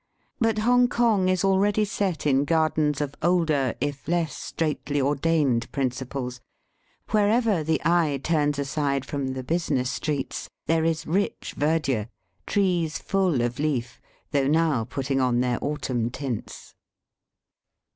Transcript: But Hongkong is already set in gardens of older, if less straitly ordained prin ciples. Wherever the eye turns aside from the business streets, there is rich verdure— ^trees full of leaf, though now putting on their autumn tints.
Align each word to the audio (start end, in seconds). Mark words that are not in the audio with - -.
But 0.39 0.57
Hongkong 0.57 1.29
is 1.29 1.43
already 1.45 1.85
set 1.85 2.25
in 2.25 2.43
gardens 2.43 3.01
of 3.01 3.13
older, 3.21 3.75
if 3.79 4.07
less 4.07 4.35
straitly 4.35 4.99
ordained 4.99 5.71
prin 5.71 5.91
ciples. 5.91 6.39
Wherever 7.11 7.63
the 7.63 7.79
eye 7.85 8.19
turns 8.23 8.57
aside 8.57 9.05
from 9.05 9.33
the 9.33 9.43
business 9.43 9.91
streets, 9.91 10.49
there 10.65 10.83
is 10.85 11.05
rich 11.05 11.53
verdure— 11.55 12.09
^trees 12.47 12.93
full 12.99 13.43
of 13.43 13.59
leaf, 13.59 14.01
though 14.31 14.47
now 14.47 14.85
putting 14.85 15.21
on 15.21 15.39
their 15.39 15.59
autumn 15.63 16.09
tints. 16.09 16.73